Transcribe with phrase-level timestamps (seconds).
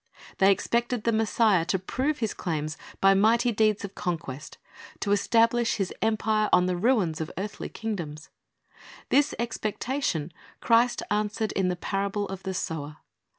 [0.39, 4.57] They expected the Messiah to prove His claims by mighty deeds of conquest,
[4.99, 8.31] to establish His empire on the ruins of earthly kingdoms.
[9.09, 12.97] This expec tatior^ Christ answered in the parable of the sower.